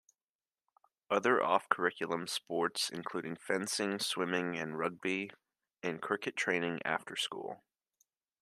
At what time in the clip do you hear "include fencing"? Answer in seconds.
2.89-3.99